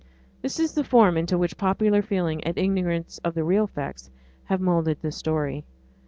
[0.41, 4.09] This is the form into which popular feeling, and ignorance of the real facts,
[4.45, 5.63] have moulded the story.